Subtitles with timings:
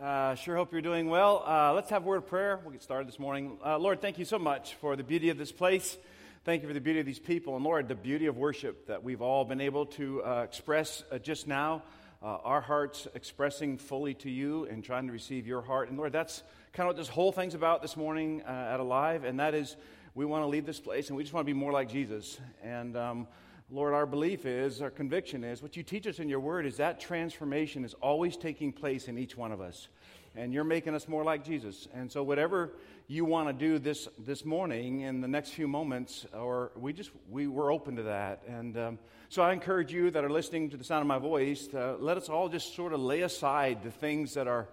[0.00, 1.44] Uh, sure hope you're doing well.
[1.46, 2.58] Uh, let's have a word of prayer.
[2.64, 3.58] We'll get started this morning.
[3.64, 5.96] Uh, Lord, thank you so much for the beauty of this place.
[6.44, 7.54] Thank you for the beauty of these people.
[7.54, 11.18] And Lord, the beauty of worship that we've all been able to uh, express uh,
[11.18, 11.84] just now.
[12.20, 15.90] Uh, our hearts expressing fully to you and trying to receive your heart.
[15.90, 19.22] And Lord, that's kind of what this whole thing's about this morning at Alive.
[19.22, 19.76] And that is
[20.16, 22.40] we want to leave this place and we just want to be more like Jesus.
[22.64, 23.28] And um,
[23.74, 26.76] Lord, our belief is, our conviction is, what you teach us in your word is
[26.76, 29.88] that transformation is always taking place in each one of us.
[30.36, 31.88] And you're making us more like Jesus.
[31.92, 32.70] And so, whatever
[33.08, 37.10] you want to do this, this morning in the next few moments, or we just,
[37.28, 38.44] we, we're open to that.
[38.46, 38.98] And um,
[39.28, 42.16] so, I encourage you that are listening to the sound of my voice, to let
[42.16, 44.68] us all just sort of lay aside the things that are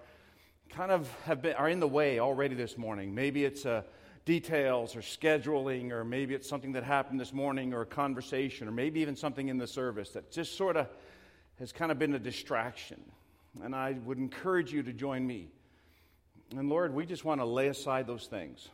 [0.70, 3.16] kind of have been, are in the way already this morning.
[3.16, 3.84] Maybe it's a,
[4.26, 8.72] details or scheduling, or maybe it's something that happened this morning or a conversation, or
[8.72, 10.88] maybe even something in the service that just sort of
[11.60, 13.02] has kind of been a distraction.
[13.64, 15.50] And I would encourage you to join me.
[16.56, 18.70] And Lord, we just want to lay aside those things.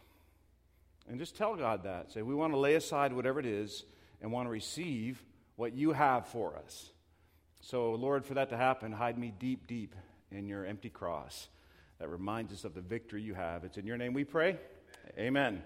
[1.10, 2.12] And just tell God that.
[2.12, 3.86] Say, we want to lay aside whatever it is
[4.22, 5.24] and want to receive
[5.56, 6.92] what you have for us.
[7.62, 9.96] So, Lord, for that to happen, hide me deep, deep
[10.32, 11.48] in your empty cross
[12.00, 13.64] that reminds us of the victory you have.
[13.64, 14.58] It's in your name we pray.
[15.16, 15.64] Amen.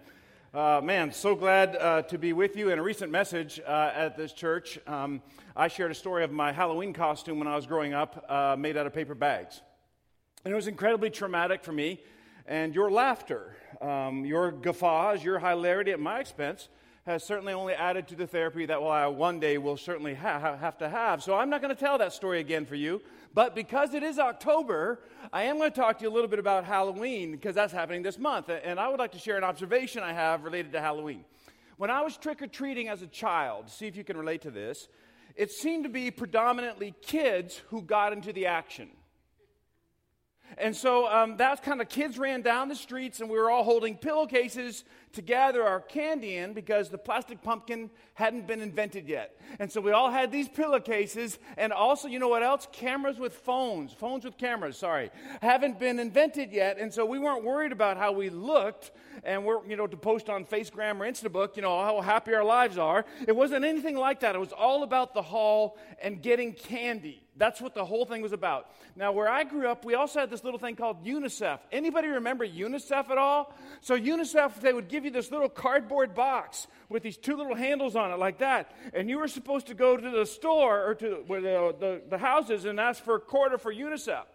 [0.54, 2.70] Uh, man, so glad uh, to be with you.
[2.70, 5.22] In a recent message uh, at this church, um,
[5.56, 8.78] I shared a story of my Halloween costume when I was growing up, uh, made
[8.78, 9.62] out of paper bags.
[10.44, 12.02] And it was incredibly traumatic for me.
[12.46, 16.68] And your laughter, um, your guffaws, your hilarity at my expense
[17.06, 20.58] has certainly only added to the therapy that well, I one day will certainly ha-
[20.58, 21.24] have to have.
[21.24, 23.02] So I'm not going to tell that story again for you.
[23.34, 25.00] But because it is October,
[25.32, 28.02] I am going to talk to you a little bit about Halloween because that's happening
[28.02, 28.50] this month.
[28.50, 31.24] And I would like to share an observation I have related to Halloween.
[31.78, 34.52] When I was trick or treating as a child, see if you can relate to
[34.52, 34.88] this,
[35.36, 38.90] it seemed to be predominantly kids who got into the action.
[40.58, 43.64] And so um, that's kind of kids ran down the streets, and we were all
[43.64, 49.40] holding pillowcases to gather our candy in because the plastic pumpkin hadn't been invented yet.
[49.60, 52.68] And so we all had these pillowcases, and also, you know what else?
[52.72, 55.10] Cameras with phones, phones with cameras, sorry,
[55.42, 56.78] haven't been invented yet.
[56.80, 58.92] And so we weren't worried about how we looked
[59.24, 62.44] and we're, you know, to post on Facegram or Instabook, you know, how happy our
[62.44, 63.06] lives are.
[63.28, 64.36] It wasn't anything like that.
[64.36, 67.22] It was all about the haul and getting candy.
[67.38, 68.70] That's what the whole thing was about.
[68.96, 71.60] Now, where I grew up, we also had this little thing called UNICEF.
[71.72, 73.56] Anybody remember UNICEF at all?
[73.80, 77.96] So UNICEF, they would give you this little cardboard box with these two little handles
[77.96, 78.76] on it like that.
[78.94, 82.18] And you were supposed to go to the store or to where the, the, the
[82.18, 84.26] houses and ask for a quarter for UNICEF.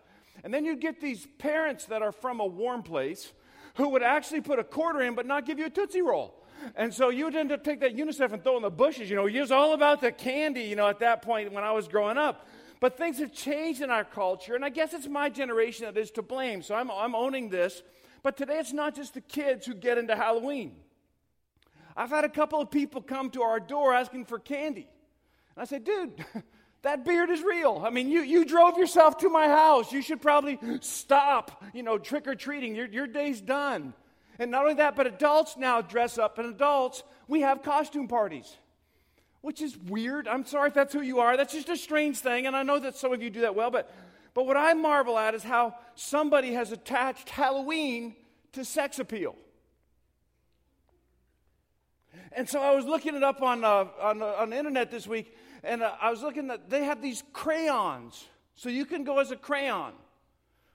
[0.43, 3.33] And then you'd get these parents that are from a warm place
[3.77, 6.43] who would actually put a quarter in but not give you a Tootsie Roll.
[6.75, 9.09] And so you would end up take that UNICEF and throw it in the bushes.
[9.09, 11.73] You know, it was all about the candy, you know, at that point when I
[11.73, 12.47] was growing up.
[12.81, 16.11] But things have changed in our culture, and I guess it's my generation that is
[16.13, 16.63] to blame.
[16.63, 17.83] So I'm, I'm owning this.
[18.23, 20.77] But today it's not just the kids who get into Halloween.
[21.97, 24.89] I've had a couple of people come to our door asking for candy.
[25.55, 26.25] And I said, dude,
[26.83, 27.83] that beard is real.
[27.85, 29.93] I mean, you, you drove yourself to my house.
[29.93, 32.75] You should probably stop, you know, trick or treating.
[32.75, 33.95] Your, your day's done.
[34.39, 38.57] And not only that, but adults now dress up, and adults, we have costume parties
[39.47, 40.27] which is weird.
[40.27, 41.37] I'm sorry if that's who you are.
[41.37, 43.71] That's just a strange thing, and I know that some of you do that well,
[43.71, 43.95] but,
[44.35, 48.17] but what I marvel at is how somebody has attached Halloween
[48.55, 49.37] to sex appeal.
[52.33, 55.07] And so I was looking it up on, uh, on, uh, on the internet this
[55.07, 58.25] week, and uh, I was looking at, they have these crayons.
[58.55, 59.93] So you can go as a crayon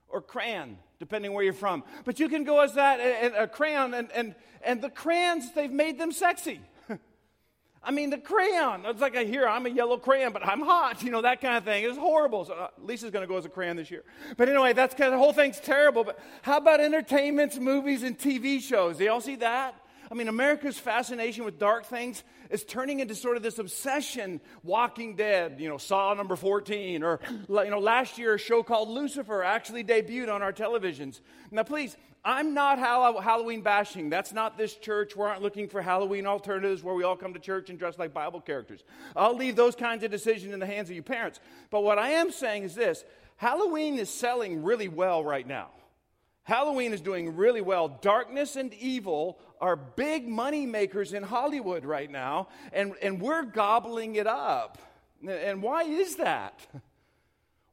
[0.08, 1.84] or crayon, depending where you're from.
[2.06, 5.72] But you can go as that, a, a crayon, and, and, and the crayons, they've
[5.72, 6.62] made them sexy.
[7.84, 8.86] I mean, the crayon.
[8.86, 11.02] It's like I hear I'm a yellow crayon, but I'm hot.
[11.02, 11.84] You know, that kind of thing.
[11.84, 12.46] It's horrible.
[12.46, 14.04] So uh, Lisa's going to go as a crayon this year.
[14.38, 16.04] But anyway, that's kind of the whole thing's terrible.
[16.04, 18.98] But how about entertainments, movies, and TV shows?
[18.98, 19.81] Do y'all see that?
[20.12, 24.42] I mean, America's fascination with dark things is turning into sort of this obsession.
[24.62, 28.90] Walking Dead, you know, Saw number 14, or, you know, last year a show called
[28.90, 31.22] Lucifer actually debuted on our televisions.
[31.50, 34.10] Now, please, I'm not Halloween bashing.
[34.10, 35.16] That's not this church.
[35.16, 38.14] We aren't looking for Halloween alternatives where we all come to church and dress like
[38.14, 38.84] Bible characters.
[39.16, 41.40] I'll leave those kinds of decisions in the hands of you parents.
[41.70, 43.06] But what I am saying is this
[43.38, 45.70] Halloween is selling really well right now.
[46.44, 48.00] Halloween is doing really well.
[48.02, 54.16] Darkness and evil are big money makers in Hollywood right now, and, and we're gobbling
[54.16, 54.80] it up.
[55.28, 56.60] And why is that?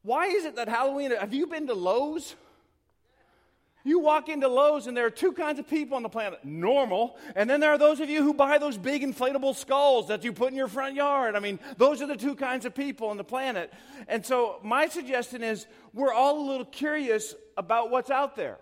[0.02, 2.34] Why is it that Halloween, have you been to Lowe's?
[3.88, 7.16] You walk into Lowe's and there are two kinds of people on the planet normal,
[7.34, 10.34] and then there are those of you who buy those big inflatable skulls that you
[10.34, 11.34] put in your front yard.
[11.34, 13.72] I mean, those are the two kinds of people on the planet.
[14.06, 18.58] And so, my suggestion is we're all a little curious about what's out there.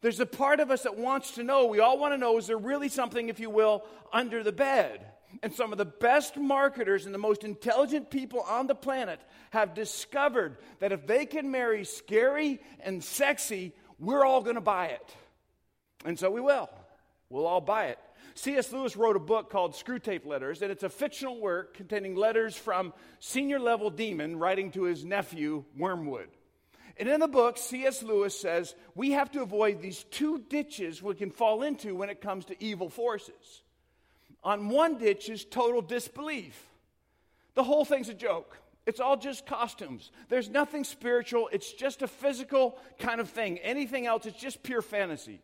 [0.00, 1.66] There's a part of us that wants to know.
[1.66, 5.04] We all want to know is there really something, if you will, under the bed?
[5.42, 9.74] And some of the best marketers and the most intelligent people on the planet have
[9.74, 15.16] discovered that if they can marry scary and sexy, we're all going to buy it.
[16.04, 16.68] And so we will.
[17.28, 17.98] We'll all buy it.
[18.34, 18.70] C.S.
[18.70, 22.92] Lewis wrote a book called Screwtape Letters, and it's a fictional work containing letters from
[23.18, 26.28] senior level demon writing to his nephew, Wormwood.
[26.98, 28.02] And in the book, C.S.
[28.02, 32.20] Lewis says we have to avoid these two ditches we can fall into when it
[32.20, 33.62] comes to evil forces.
[34.46, 36.56] On one ditch is total disbelief.
[37.54, 38.56] The whole thing's a joke.
[38.86, 40.12] It's all just costumes.
[40.28, 41.48] There's nothing spiritual.
[41.50, 43.58] It's just a physical kind of thing.
[43.58, 45.40] Anything else, it's just pure fantasy.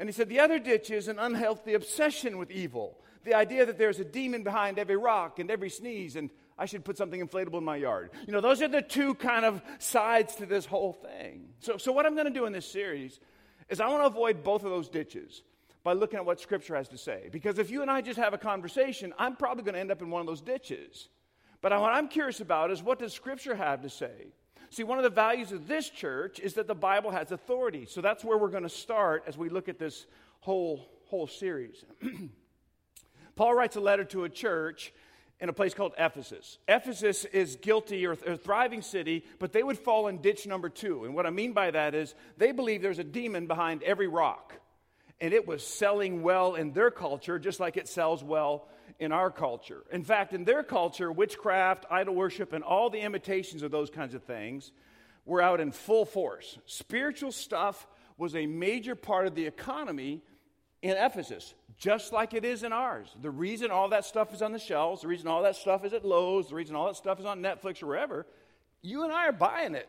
[0.00, 2.98] And he said the other ditch is an unhealthy obsession with evil.
[3.22, 6.28] The idea that there's a demon behind every rock and every sneeze, and
[6.58, 8.10] I should put something inflatable in my yard.
[8.26, 11.50] You know, those are the two kind of sides to this whole thing.
[11.60, 13.20] So, so what I'm going to do in this series
[13.68, 15.42] is I want to avoid both of those ditches
[15.84, 17.28] by looking at what Scripture has to say.
[17.30, 20.00] Because if you and I just have a conversation, I'm probably going to end up
[20.02, 21.08] in one of those ditches.
[21.60, 24.32] But what I'm curious about is what does Scripture have to say?
[24.70, 27.86] See, one of the values of this church is that the Bible has authority.
[27.86, 30.06] So that's where we're going to start as we look at this
[30.40, 31.84] whole, whole series.
[33.36, 34.92] Paul writes a letter to a church
[35.38, 36.58] in a place called Ephesus.
[36.66, 41.04] Ephesus is guilty or a thriving city, but they would fall in ditch number two.
[41.04, 44.54] And what I mean by that is they believe there's a demon behind every rock
[45.24, 48.68] and it was selling well in their culture just like it sells well
[48.98, 49.82] in our culture.
[49.90, 54.12] In fact, in their culture, witchcraft, idol worship, and all the imitations of those kinds
[54.12, 54.70] of things
[55.24, 56.58] were out in full force.
[56.66, 57.86] Spiritual stuff
[58.18, 60.20] was a major part of the economy
[60.82, 63.08] in Ephesus, just like it is in ours.
[63.22, 65.94] The reason all that stuff is on the shelves, the reason all that stuff is
[65.94, 68.26] at Lowe's, the reason all that stuff is on Netflix or wherever,
[68.82, 69.88] you and I are buying it.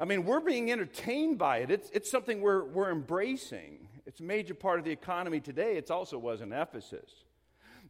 [0.00, 1.70] I mean, we're being entertained by it.
[1.70, 3.86] It's, it's something we're, we're embracing.
[4.06, 5.76] It's a major part of the economy today.
[5.76, 7.10] It also was in Ephesus.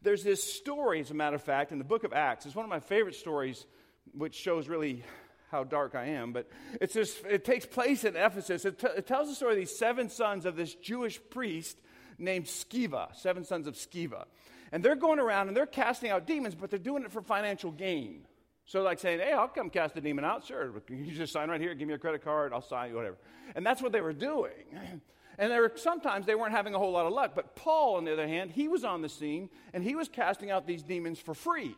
[0.03, 2.47] There's this story, as a matter of fact, in the book of Acts.
[2.47, 3.67] It's one of my favorite stories,
[4.13, 5.05] which shows really
[5.51, 6.33] how dark I am.
[6.33, 6.49] But
[6.81, 8.65] it's it takes place in Ephesus.
[8.65, 11.79] It, t- it tells the story of these seven sons of this Jewish priest
[12.19, 14.25] named Sceva, seven sons of Sceva.
[14.73, 17.73] And they're going around and they're casting out demons, but they're doing it for financial
[17.73, 18.27] gain.
[18.67, 20.47] So, like saying, hey, I'll come cast a demon out.
[20.47, 20.73] Sure.
[20.89, 23.19] You just sign right here, give me your credit card, I'll sign you, whatever.
[23.57, 24.53] And that's what they were doing.
[25.41, 27.33] And there were, sometimes they weren't having a whole lot of luck.
[27.35, 30.51] But Paul, on the other hand, he was on the scene and he was casting
[30.51, 31.75] out these demons for free.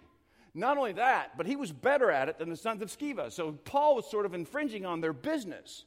[0.52, 3.30] Not only that, but he was better at it than the sons of Sceva.
[3.30, 5.84] So Paul was sort of infringing on their business.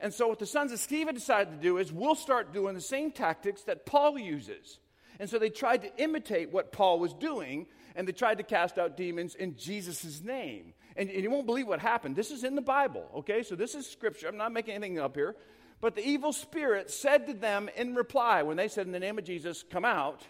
[0.00, 2.80] And so what the sons of Sceva decided to do is we'll start doing the
[2.80, 4.80] same tactics that Paul uses.
[5.20, 8.76] And so they tried to imitate what Paul was doing, and they tried to cast
[8.76, 10.74] out demons in Jesus' name.
[10.96, 12.16] And, and you won't believe what happened.
[12.16, 13.44] This is in the Bible, okay?
[13.44, 14.26] So this is scripture.
[14.26, 15.36] I'm not making anything up here.
[15.84, 19.18] But the evil spirit said to them in reply, when they said, In the name
[19.18, 20.22] of Jesus, come out,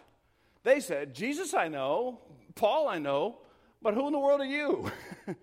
[0.65, 2.19] they said, Jesus I know,
[2.56, 3.39] Paul I know,
[3.81, 4.91] but who in the world are you?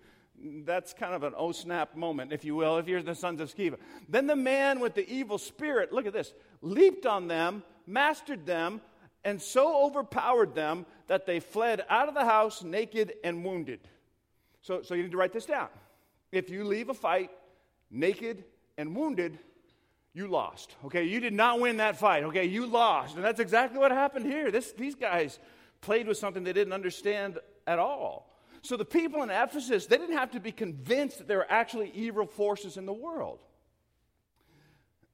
[0.66, 3.54] That's kind of an oh snap moment, if you will, if you're the sons of
[3.54, 3.78] Sceva.
[4.06, 8.82] Then the man with the evil spirit, look at this, leaped on them, mastered them,
[9.24, 13.80] and so overpowered them that they fled out of the house naked and wounded.
[14.60, 15.68] So, so you need to write this down.
[16.32, 17.30] If you leave a fight
[17.90, 18.44] naked
[18.76, 19.38] and wounded,
[20.14, 20.76] you lost.
[20.84, 22.24] Okay, you did not win that fight.
[22.24, 23.16] Okay, you lost.
[23.16, 24.50] And that's exactly what happened here.
[24.50, 25.38] This, these guys
[25.80, 28.30] played with something they didn't understand at all.
[28.62, 31.90] So the people in Ephesus, they didn't have to be convinced that there were actually
[31.94, 33.40] evil forces in the world.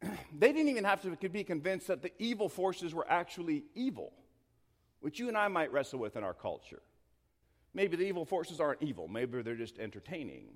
[0.39, 4.13] they didn't even have to be convinced that the evil forces were actually evil,
[5.01, 6.83] which you and I might wrestle with in our culture.
[7.73, 10.49] Maybe the evil forces aren't evil, maybe they're just entertaining.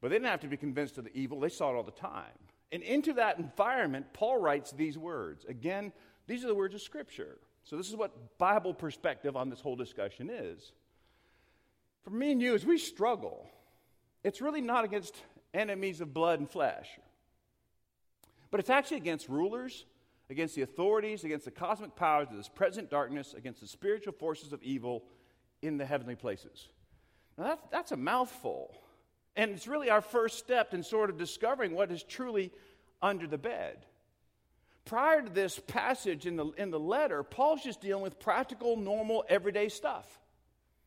[0.00, 1.90] But they didn't have to be convinced of the evil, they saw it all the
[1.90, 2.38] time.
[2.72, 5.44] And into that environment, Paul writes these words.
[5.48, 5.92] Again,
[6.26, 7.38] these are the words of Scripture.
[7.64, 10.72] So, this is what Bible perspective on this whole discussion is.
[12.02, 13.48] For me and you, as we struggle,
[14.24, 15.14] it's really not against
[15.52, 16.88] enemies of blood and flesh,
[18.50, 19.84] but it's actually against rulers,
[20.30, 24.52] against the authorities, against the cosmic powers of this present darkness, against the spiritual forces
[24.52, 25.04] of evil
[25.60, 26.68] in the heavenly places.
[27.36, 28.74] Now, that's, that's a mouthful.
[29.40, 32.52] And it's really our first step in sort of discovering what is truly
[33.00, 33.86] under the bed.
[34.84, 39.24] Prior to this passage in the, in the letter, Paul's just dealing with practical, normal,
[39.30, 40.06] everyday stuff.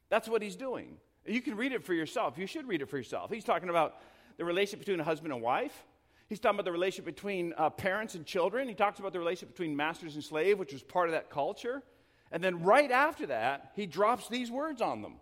[0.10, 0.98] That's what he's doing.
[1.26, 2.38] You can read it for yourself.
[2.38, 3.32] You should read it for yourself.
[3.32, 3.96] He's talking about
[4.38, 5.74] the relationship between a husband and wife.
[6.30, 8.68] He's talking about the relationship between uh, parents and children.
[8.68, 11.82] He talks about the relationship between masters and slave, which was part of that culture.
[12.32, 15.16] And then right after that, he drops these words on them.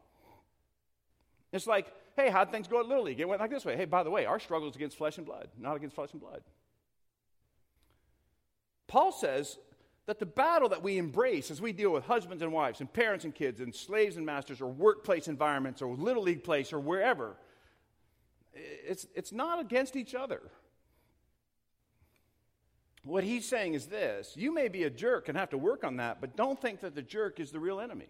[1.54, 3.20] It's like, hey, how'd things go at Little League?
[3.20, 3.75] It went like this way.
[3.75, 6.22] Hey, by the way, our struggle is against flesh and blood, not against flesh and
[6.22, 6.42] blood.
[8.88, 9.58] Paul says
[10.06, 13.24] that the battle that we embrace as we deal with husbands and wives and parents
[13.24, 17.38] and kids and slaves and masters or workplace environments or Little League place or wherever,
[18.54, 20.42] it's, it's not against each other.
[23.04, 25.98] What he's saying is this you may be a jerk and have to work on
[25.98, 28.10] that, but don't think that the jerk is the real enemy.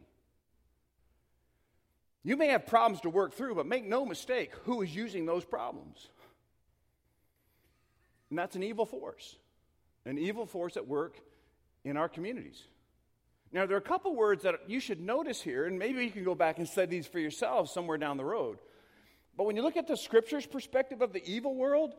[2.23, 5.43] You may have problems to work through, but make no mistake who is using those
[5.43, 6.07] problems.
[8.29, 9.35] And that's an evil force,
[10.05, 11.19] an evil force at work
[11.83, 12.63] in our communities.
[13.51, 16.23] Now, there are a couple words that you should notice here, and maybe you can
[16.23, 18.59] go back and study these for yourselves somewhere down the road.
[19.35, 21.95] But when you look at the scripture's perspective of the evil world,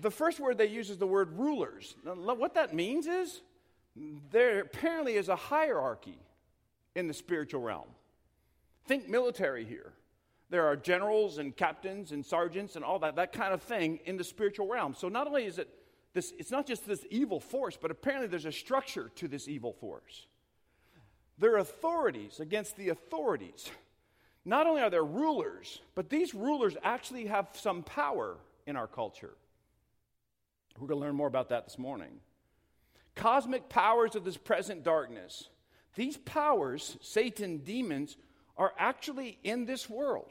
[0.00, 1.96] the first word they use is the word rulers.
[2.04, 3.42] Now, what that means is
[4.30, 6.18] there apparently is a hierarchy
[6.94, 7.88] in the spiritual realm.
[8.86, 9.92] Think military here.
[10.50, 14.16] There are generals and captains and sergeants and all that, that kind of thing in
[14.16, 14.94] the spiritual realm.
[14.94, 15.68] So not only is it
[16.12, 19.72] this, it's not just this evil force, but apparently there's a structure to this evil
[19.72, 20.26] force.
[21.38, 23.70] There are authorities against the authorities.
[24.44, 28.36] Not only are there rulers, but these rulers actually have some power
[28.66, 29.34] in our culture.
[30.78, 32.20] We're going to learn more about that this morning.
[33.14, 35.48] Cosmic powers of this present darkness.
[35.94, 38.16] These powers, Satan, demons,
[38.56, 40.30] are actually in this world.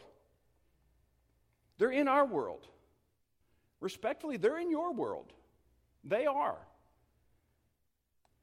[1.78, 2.68] They're in our world.
[3.80, 5.32] Respectfully, they're in your world.
[6.04, 6.58] They are.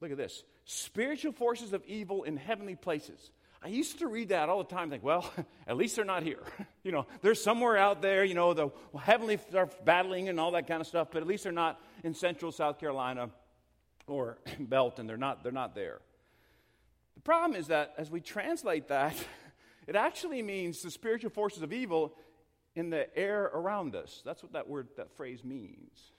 [0.00, 3.30] Look at this spiritual forces of evil in heavenly places.
[3.62, 5.28] I used to read that all the time, think, well,
[5.66, 6.42] at least they're not here.
[6.84, 8.70] you know, they're somewhere out there, you know, the
[9.00, 12.14] heavenly are battling and all that kind of stuff, but at least they're not in
[12.14, 13.30] central South Carolina
[14.06, 15.06] or Belton.
[15.06, 16.00] They're not, they're not there.
[17.14, 19.16] The problem is that as we translate that,
[19.88, 22.14] it actually means the spiritual forces of evil
[22.76, 24.22] in the air around us.
[24.24, 26.12] That's what that word, that phrase means.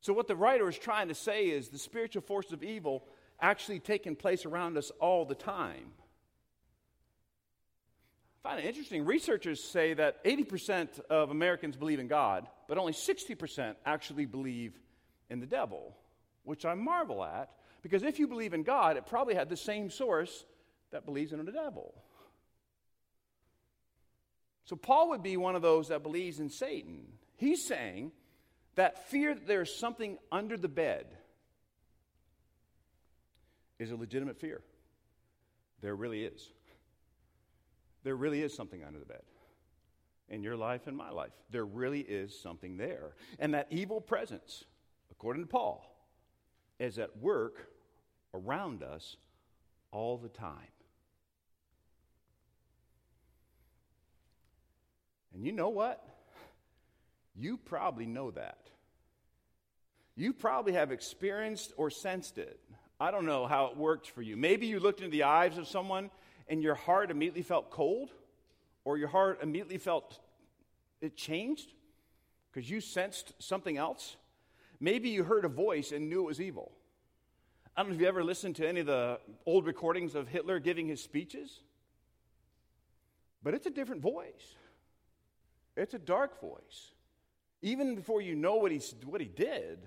[0.00, 3.04] So, what the writer is trying to say is the spiritual forces of evil
[3.40, 5.90] actually taking place around us all the time.
[8.44, 9.04] I find it interesting.
[9.04, 14.78] Researchers say that 80% of Americans believe in God, but only 60% actually believe
[15.30, 15.96] in the devil,
[16.44, 17.50] which I marvel at
[17.82, 20.44] because if you believe in God, it probably had the same source
[20.92, 21.92] that believes in the devil.
[24.64, 27.04] So, Paul would be one of those that believes in Satan.
[27.36, 28.12] He's saying
[28.76, 31.06] that fear that there's something under the bed
[33.78, 34.62] is a legitimate fear.
[35.80, 36.48] There really is.
[38.04, 39.22] There really is something under the bed
[40.28, 41.32] in your life and my life.
[41.50, 43.14] There really is something there.
[43.38, 44.64] And that evil presence,
[45.10, 45.90] according to Paul,
[46.78, 47.70] is at work
[48.32, 49.16] around us
[49.90, 50.73] all the time.
[55.34, 56.02] And you know what?
[57.34, 58.58] You probably know that.
[60.16, 62.60] You probably have experienced or sensed it.
[63.00, 64.36] I don't know how it worked for you.
[64.36, 66.10] Maybe you looked into the eyes of someone
[66.48, 68.10] and your heart immediately felt cold,
[68.84, 70.20] or your heart immediately felt
[71.00, 71.72] it changed
[72.52, 74.16] because you sensed something else.
[74.78, 76.70] Maybe you heard a voice and knew it was evil.
[77.76, 80.60] I don't know if you ever listened to any of the old recordings of Hitler
[80.60, 81.60] giving his speeches,
[83.42, 84.54] but it's a different voice.
[85.76, 86.92] It's a dark voice.
[87.62, 89.78] Even before you know what he, what he did,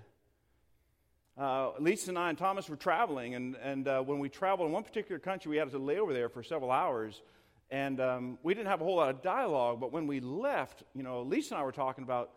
[1.38, 4.72] uh, Lisa and I and Thomas were traveling, and, and uh, when we traveled in
[4.72, 7.22] one particular country, we had to lay over there for several hours,
[7.70, 9.80] and um, we didn't have a whole lot of dialogue.
[9.80, 12.30] But when we left, you know, Lisa and I were talking about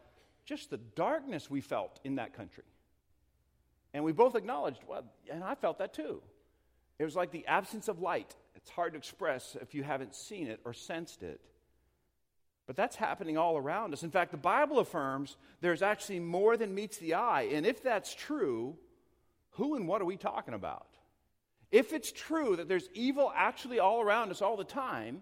[0.45, 2.63] just the darkness we felt in that country,
[3.93, 6.21] and we both acknowledged, well, and I felt that too.
[6.99, 8.35] It was like the absence of light.
[8.55, 11.41] It's hard to express if you haven't seen it or sensed it.
[12.67, 14.03] But that's happening all around us.
[14.03, 17.49] In fact, the Bible affirms there's actually more than meets the eye.
[17.53, 18.75] And if that's true,
[19.51, 20.87] who and what are we talking about?
[21.71, 25.21] If it's true that there's evil actually all around us all the time,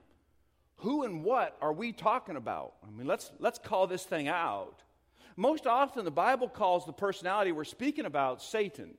[0.77, 2.73] who and what are we talking about?
[2.85, 4.81] I mean, let's, let's call this thing out.
[5.35, 8.97] Most often, the Bible calls the personality we're speaking about Satan.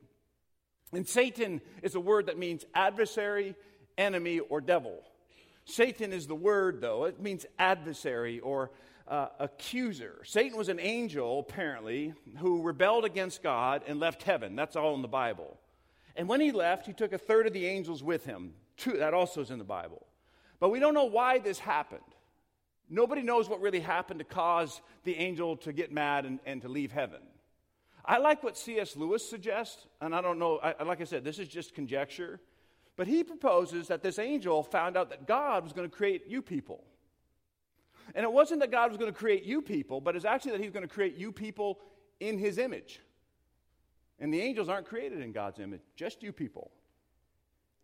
[0.92, 3.54] And Satan is a word that means adversary,
[3.98, 5.02] enemy, or devil.
[5.64, 7.04] Satan is the word, though.
[7.04, 8.70] It means adversary or
[9.06, 10.20] uh, accuser.
[10.24, 14.56] Satan was an angel, apparently, who rebelled against God and left heaven.
[14.56, 15.58] That's all in the Bible.
[16.16, 18.54] And when he left, he took a third of the angels with him.
[18.76, 20.06] Two, that also is in the Bible.
[20.58, 22.00] But we don't know why this happened.
[22.88, 26.68] Nobody knows what really happened to cause the angel to get mad and, and to
[26.68, 27.20] leave heaven.
[28.04, 28.96] I like what C.S.
[28.96, 32.40] Lewis suggests, and I don't know, I, like I said, this is just conjecture,
[33.00, 36.42] but he proposes that this angel found out that God was going to create you
[36.42, 36.84] people.
[38.14, 40.60] And it wasn't that God was going to create you people, but it's actually that
[40.60, 41.78] he's going to create you people
[42.20, 43.00] in his image.
[44.18, 46.72] And the angels aren't created in God's image, just you people.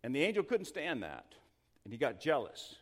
[0.03, 1.33] And the angel couldn't stand that,
[1.83, 2.75] and he got jealous.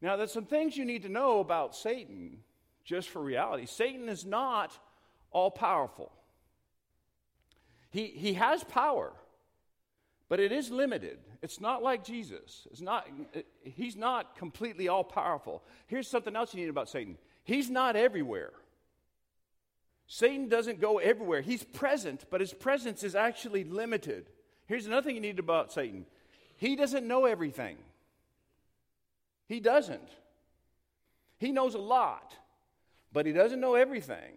[0.00, 2.38] Now, there's some things you need to know about Satan,
[2.86, 3.66] just for reality.
[3.66, 4.78] Satan is not
[5.30, 6.10] all powerful.
[7.90, 9.12] He, he has power,
[10.28, 11.18] but it is limited.
[11.42, 12.66] It's not like Jesus.
[12.70, 15.62] It's not, it, he's not completely all powerful.
[15.86, 18.52] Here's something else you need about Satan he's not everywhere.
[20.06, 21.40] Satan doesn't go everywhere.
[21.40, 24.28] He's present, but his presence is actually limited.
[24.66, 26.06] Here's another thing you need about Satan
[26.56, 27.76] he doesn't know everything.
[29.46, 30.08] He doesn't.
[31.38, 32.34] He knows a lot,
[33.12, 34.32] but he doesn't know everything.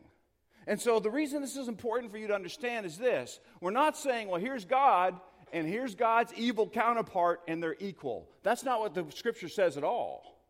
[0.65, 3.97] And so the reason this is important for you to understand is this we're not
[3.97, 5.19] saying, well, here's God
[5.53, 8.29] and here's God's evil counterpart and they're equal.
[8.43, 10.41] That's not what the scripture says at all.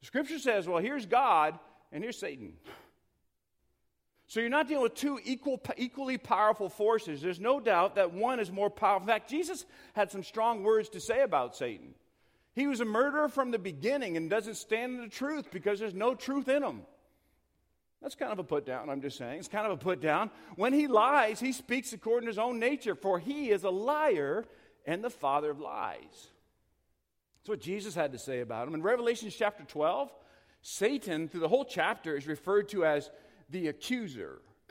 [0.00, 1.58] The scripture says, well, here's God
[1.92, 2.54] and here's Satan.
[4.26, 7.20] So you're not dealing with two equal, equally powerful forces.
[7.20, 9.02] There's no doubt that one is more powerful.
[9.02, 11.94] In fact, Jesus had some strong words to say about Satan.
[12.54, 15.94] He was a murderer from the beginning and doesn't stand in the truth because there's
[15.94, 16.82] no truth in him.
[18.02, 19.38] That's kind of a put down, I'm just saying.
[19.38, 20.30] It's kind of a put down.
[20.56, 24.46] When he lies, he speaks according to his own nature, for he is a liar
[24.86, 26.30] and the father of lies.
[27.40, 28.74] That's what Jesus had to say about him.
[28.74, 30.10] In Revelation chapter 12,
[30.62, 33.10] Satan, through the whole chapter, is referred to as
[33.50, 34.40] the accuser.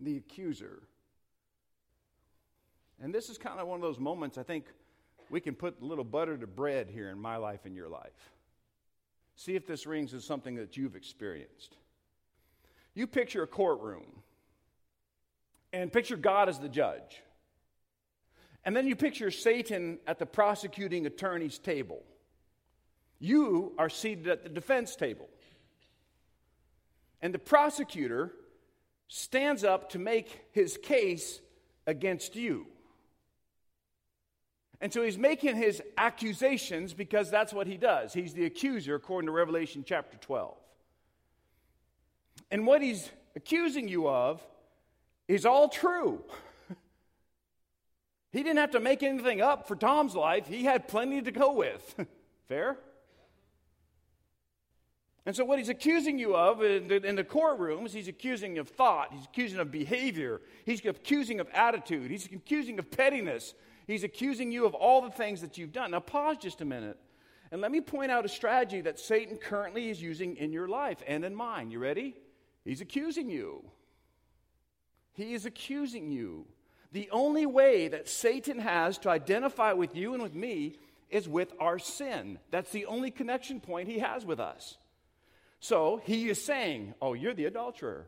[0.00, 0.82] the accuser.
[3.00, 4.66] And this is kind of one of those moments I think
[5.30, 8.32] we can put a little butter to bread here in my life and your life.
[9.38, 11.76] See if this rings as something that you've experienced.
[12.92, 14.22] You picture a courtroom
[15.72, 17.22] and picture God as the judge.
[18.64, 22.02] And then you picture Satan at the prosecuting attorney's table.
[23.20, 25.28] You are seated at the defense table.
[27.22, 28.32] And the prosecutor
[29.06, 31.40] stands up to make his case
[31.86, 32.66] against you.
[34.80, 38.12] And so he's making his accusations because that's what he does.
[38.12, 40.56] He's the accuser, according to Revelation chapter 12.
[42.50, 44.40] And what he's accusing you of
[45.26, 46.22] is all true.
[48.32, 51.52] he didn't have to make anything up for Tom's life, he had plenty to go
[51.52, 52.06] with.
[52.48, 52.78] Fair?
[55.26, 58.66] And so, what he's accusing you of in the, in the courtrooms, he's accusing of
[58.66, 63.52] thought, he's accusing of behavior, he's accusing of attitude, he's accusing of pettiness,
[63.88, 65.90] He's accusing you of all the things that you've done.
[65.92, 66.98] Now, pause just a minute
[67.50, 71.02] and let me point out a strategy that Satan currently is using in your life
[71.06, 71.70] and in mine.
[71.70, 72.14] You ready?
[72.64, 73.64] He's accusing you.
[75.14, 76.46] He is accusing you.
[76.92, 80.76] The only way that Satan has to identify with you and with me
[81.08, 82.38] is with our sin.
[82.50, 84.76] That's the only connection point he has with us.
[85.60, 88.06] So he is saying, Oh, you're the adulterer.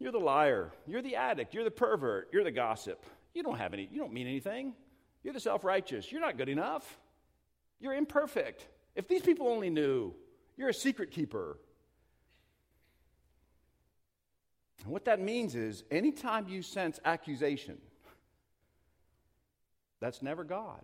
[0.00, 0.72] You're the liar.
[0.86, 1.54] You're the addict.
[1.54, 2.28] You're the pervert.
[2.32, 3.04] You're the gossip.
[3.34, 4.74] You don't have any, you don't mean anything.
[5.22, 6.10] You're the self righteous.
[6.10, 6.98] You're not good enough.
[7.80, 8.66] You're imperfect.
[8.94, 10.14] If these people only knew,
[10.56, 11.58] you're a secret keeper.
[14.84, 17.78] And what that means is anytime you sense accusation,
[20.00, 20.82] that's never God.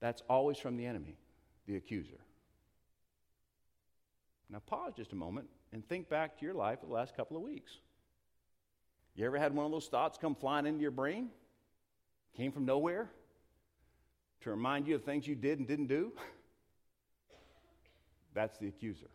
[0.00, 1.16] That's always from the enemy,
[1.66, 2.18] the accuser.
[4.50, 7.36] Now, pause just a moment and think back to your life for the last couple
[7.36, 7.72] of weeks.
[9.16, 11.30] You ever had one of those thoughts come flying into your brain?
[12.36, 13.10] Came from nowhere?
[14.42, 16.12] To remind you of things you did and didn't do?
[18.34, 19.08] That's the accuser.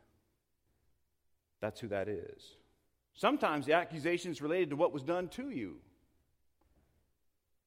[1.61, 2.55] That's who that is.
[3.13, 5.75] Sometimes the accusation is related to what was done to you.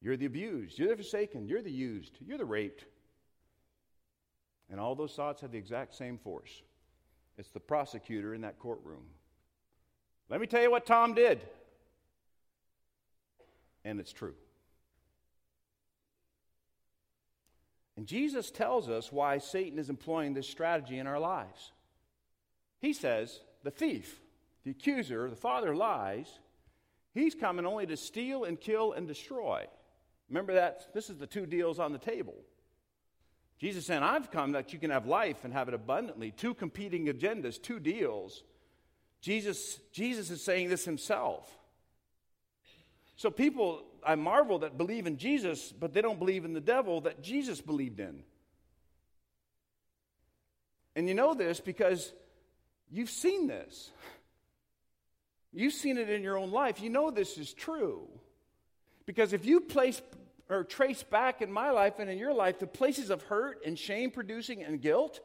[0.02, 2.84] You're the abused, you're the forsaken, you're the used, you're the raped.
[4.68, 6.62] And all those thoughts have the exact same force.
[7.38, 9.04] It's the prosecutor in that courtroom.
[10.28, 11.40] Let me tell you what Tom did
[13.84, 14.34] and it's true.
[17.96, 21.72] And Jesus tells us why Satan is employing this strategy in our lives.
[22.80, 24.20] He says, the thief,
[24.64, 26.26] the accuser, the father lies,
[27.14, 29.66] he's coming only to steal and kill and destroy.
[30.28, 30.92] Remember that?
[30.92, 32.34] This is the two deals on the table.
[33.60, 36.32] Jesus said, I've come that you can have life and have it abundantly.
[36.32, 38.42] Two competing agendas, two deals.
[39.20, 41.56] Jesus, Jesus is saying this himself.
[43.16, 47.00] So people, I marvel that believe in Jesus, but they don't believe in the devil
[47.02, 48.22] that Jesus believed in.
[50.96, 52.12] And you know this because
[52.90, 53.90] you've seen this.
[55.52, 56.80] You've seen it in your own life.
[56.80, 58.08] You know this is true.
[59.06, 60.02] Because if you place
[60.48, 63.78] or trace back in my life and in your life the places of hurt and
[63.78, 65.20] shame producing and guilt,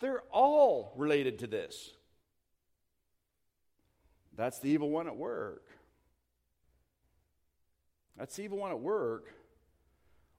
[0.00, 1.92] they're all related to this.
[4.36, 5.62] That's the evil one at work.
[8.18, 9.32] That's the evil one at work.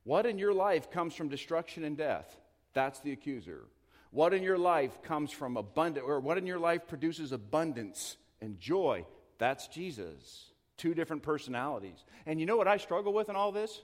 [0.03, 2.33] What in your life comes from destruction and death?
[2.73, 3.65] That's the accuser.
[4.11, 8.59] What in your life comes from abundance, or what in your life produces abundance and
[8.59, 9.05] joy?
[9.37, 10.45] That's Jesus.
[10.77, 12.05] Two different personalities.
[12.25, 13.81] And you know what I struggle with in all this?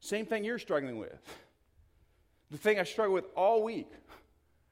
[0.00, 1.20] Same thing you're struggling with.
[2.50, 3.90] The thing I struggle with all week.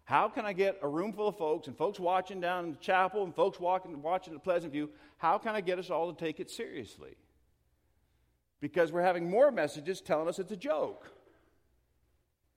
[0.04, 2.78] How can I get a room full of folks and folks watching down in the
[2.78, 4.90] chapel and folks walking, watching at Pleasant View?
[5.18, 7.16] How can I get us all to take it seriously?
[8.60, 11.10] Because we're having more messages telling us it's a joke.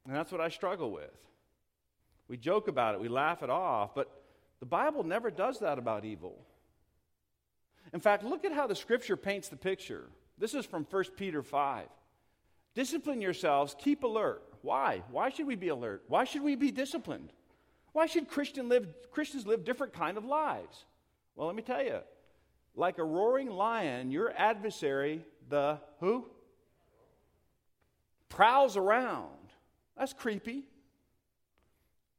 [0.06, 1.12] And that's what I struggle with.
[2.28, 4.10] We joke about it, we laugh it off, but
[4.60, 6.38] the Bible never does that about evil.
[7.94, 10.06] In fact, look at how the scripture paints the picture.
[10.38, 11.88] This is from 1 Peter 5.
[12.74, 14.42] Discipline yourselves, keep alert.
[14.62, 15.04] Why?
[15.12, 16.04] Why should we be alert?
[16.08, 17.32] Why should we be disciplined?
[17.92, 20.86] Why should Christian live, Christians live different kind of lives?
[21.36, 22.00] Well, let me tell you.
[22.76, 26.26] Like a roaring lion, your adversary, the who?
[28.30, 29.30] Prowls around.
[29.98, 30.64] That's creepy.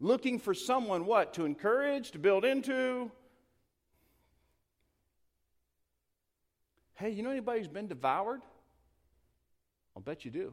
[0.01, 1.35] Looking for someone what?
[1.35, 3.11] To encourage, to build into.
[6.95, 8.43] Hey, you know anybody who's been devoured?
[9.97, 10.53] I'll bet you do.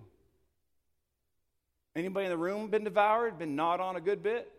[1.95, 4.51] Anybody in the room been devoured, been gnawed on a good bit?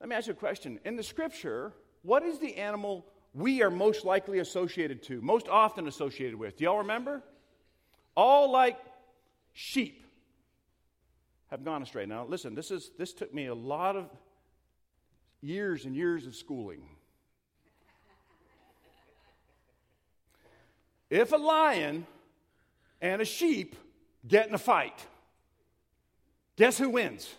[0.00, 0.80] Let me ask you a question.
[0.84, 3.04] In the scripture, what is the animal
[3.38, 6.56] we are most likely associated to, most often associated with?
[6.56, 7.22] Do y'all remember?
[8.16, 8.78] All like
[9.52, 10.04] sheep
[11.50, 12.04] have gone astray.
[12.04, 14.06] Now, listen, this, is, this took me a lot of
[15.40, 16.82] years and years of schooling.
[21.10, 22.06] If a lion
[23.00, 23.76] and a sheep
[24.26, 25.06] get in a fight.
[26.56, 27.32] Guess who wins?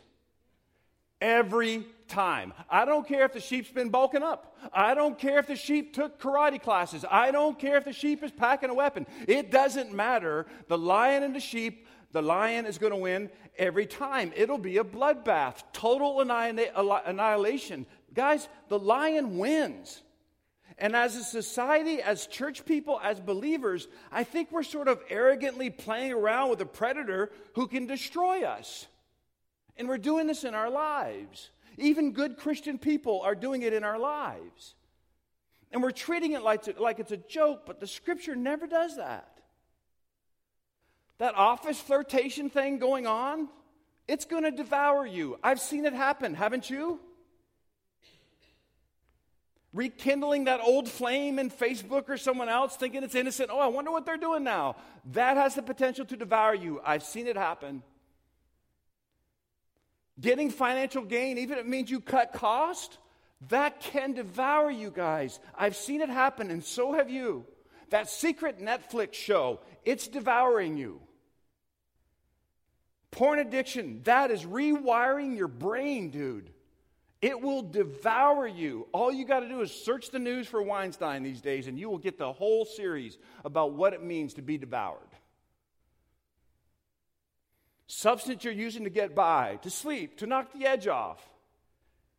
[1.22, 2.54] Every time.
[2.70, 4.58] I don't care if the sheep's been bulking up.
[4.74, 7.06] I don't care if the sheep took karate classes.
[7.10, 9.08] I don't care if the sheep is packing a weapon.
[9.28, 10.48] It doesn't matter.
[10.68, 14.34] The lion and the sheep, the lion is going to win every time.
[14.36, 17.86] It'll be a bloodbath, total annihilation.
[18.14, 20.02] Guys, the lion wins.
[20.78, 25.70] And as a society, as church people, as believers, I think we're sort of arrogantly
[25.70, 28.88] playing around with a predator who can destroy us.
[29.76, 31.50] And we're doing this in our lives.
[31.82, 34.76] Even good Christian people are doing it in our lives.
[35.72, 39.40] And we're treating it like, like it's a joke, but the scripture never does that.
[41.20, 43.50] That office flirtation thing going on,
[44.08, 45.38] it's going to devour you.
[45.44, 47.00] I've seen it happen, haven't you?
[49.74, 53.50] rekindling that old flame in Facebook or someone else thinking it's innocent.
[53.52, 54.76] Oh, I wonder what they're doing now.
[55.14, 56.82] That has the potential to devour you.
[56.84, 57.84] I've seen it happen.
[60.20, 62.98] Getting financial gain, even if it means you cut cost,
[63.48, 65.40] that can devour you guys.
[65.58, 67.46] I've seen it happen, and so have you.
[67.90, 71.02] That secret Netflix show, it's devouring you.
[73.12, 76.52] Porn addiction, that is rewiring your brain, dude.
[77.22, 78.88] It will devour you.
[78.94, 81.90] All you got to do is search the news for Weinstein these days, and you
[81.90, 85.09] will get the whole series about what it means to be devoured.
[87.92, 91.28] Substance you're using to get by, to sleep, to knock the edge off.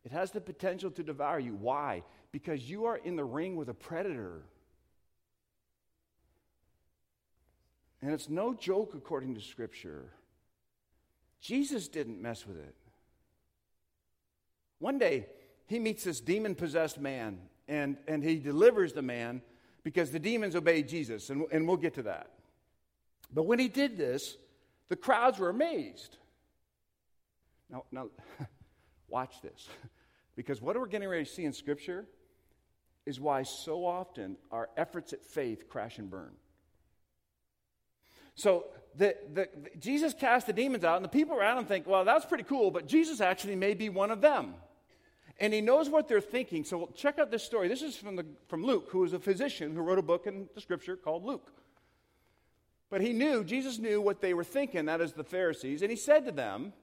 [0.03, 1.55] It has the potential to devour you.
[1.55, 2.03] Why?
[2.33, 4.41] Because you are in the ring with a predator.
[8.01, 10.11] And it's no joke according to Scripture.
[11.39, 12.75] Jesus didn't mess with it.
[14.79, 15.27] One day,
[15.67, 19.41] he meets this demon possessed man, and, and he delivers the man
[19.83, 22.29] because the demons obey Jesus, and, and we'll get to that.
[23.33, 24.35] But when he did this,
[24.91, 26.17] the crowds were amazed.
[27.69, 28.09] Now, now
[29.07, 29.67] watch this.
[30.33, 32.05] Because what we're getting ready to see in Scripture
[33.05, 36.31] is why so often our efforts at faith crash and burn.
[38.33, 41.85] So the, the, the, Jesus cast the demons out, and the people around him think,
[41.85, 44.55] well, that's pretty cool, but Jesus actually may be one of them
[45.41, 46.63] and he knows what they're thinking.
[46.63, 47.67] So check out this story.
[47.67, 50.47] This is from, the, from Luke, who was a physician who wrote a book in
[50.53, 51.51] the scripture called Luke.
[52.91, 55.97] But he knew, Jesus knew what they were thinking, that is the Pharisees, and he
[55.97, 56.73] said to them,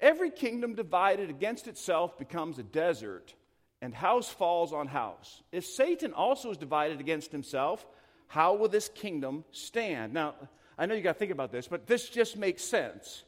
[0.00, 3.34] Every kingdom divided against itself becomes a desert,
[3.80, 5.42] and house falls on house.
[5.52, 7.86] If Satan also is divided against himself,
[8.26, 10.12] how will this kingdom stand?
[10.12, 10.34] Now,
[10.76, 13.22] I know you got to think about this, but this just makes sense.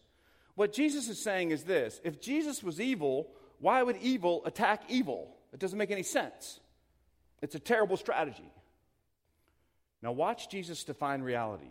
[0.57, 3.29] What Jesus is saying is this if Jesus was evil,
[3.61, 5.29] why would evil attack evil?
[5.53, 6.59] It doesn't make any sense.
[7.41, 8.51] It's a terrible strategy.
[10.03, 11.71] Now, watch Jesus define reality.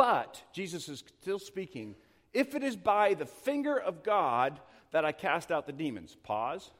[0.00, 1.94] But, Jesus is still speaking,
[2.32, 4.58] if it is by the finger of God
[4.92, 6.16] that I cast out the demons.
[6.22, 6.70] Pause.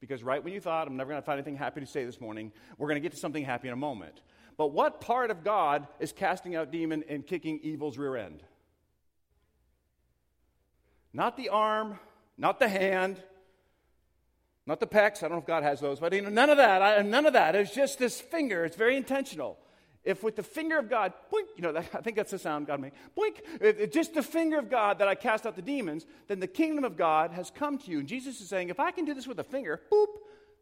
[0.00, 2.20] Because right when you thought, I'm never going to find anything happy to say this
[2.20, 4.22] morning, we're going to get to something happy in a moment.
[4.56, 8.42] But what part of God is casting out demon and kicking evil's rear end?
[11.12, 12.00] Not the arm,
[12.36, 13.22] not the hand,
[14.66, 15.18] not the pecs.
[15.18, 16.82] I don't know if God has those, but you know, none of that.
[16.82, 17.54] I, none of that.
[17.54, 18.64] It's just this finger.
[18.64, 19.58] It's very intentional.
[20.08, 22.66] If with the finger of God, boink, you know, that, I think that's the sound
[22.66, 25.60] God made, boink, if, if just the finger of God that I cast out the
[25.60, 27.98] demons, then the kingdom of God has come to you.
[27.98, 30.06] And Jesus is saying, if I can do this with a finger, boop,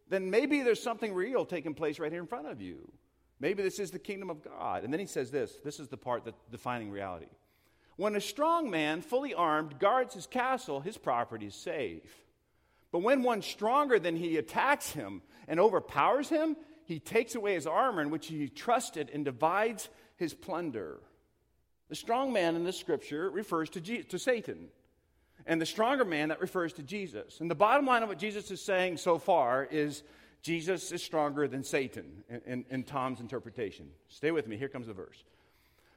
[0.09, 2.91] then maybe there's something real taking place right here in front of you.
[3.39, 4.83] Maybe this is the kingdom of God.
[4.83, 7.27] And then he says this this is the part that defining reality.
[7.95, 12.25] When a strong man, fully armed, guards his castle, his property is safe.
[12.91, 17.67] But when one stronger than he attacks him and overpowers him, he takes away his
[17.67, 21.01] armor in which he trusted and divides his plunder.
[21.89, 24.69] The strong man in this scripture refers to, Je- to Satan,
[25.47, 27.41] and the stronger man that refers to Jesus.
[27.41, 30.03] And the bottom line of what Jesus is saying so far is
[30.43, 33.89] Jesus is stronger than Satan in, in, in Tom's interpretation.
[34.09, 35.25] Stay with me, here comes the verse.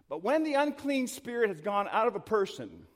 [0.10, 2.88] But when the unclean spirit has gone out of a person,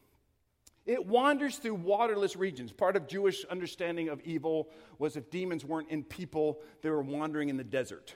[0.86, 2.72] it wanders through waterless regions.
[2.72, 4.70] Part of Jewish understanding of evil
[5.00, 8.16] was if demons weren't in people, they were wandering in the desert.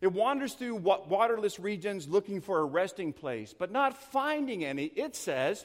[0.00, 4.84] It wanders through waterless regions looking for a resting place, but not finding any.
[4.84, 5.64] It says,